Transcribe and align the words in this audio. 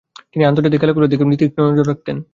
তিনি 0.31 0.43
আন্তর্জাতিক 0.45 0.79
খেলাগুলোর 0.81 1.11
দিকেও 1.11 1.39
তীক্ষ্ণ 1.41 1.59
নজর 1.67 1.89
রাখতেন। 1.91 2.17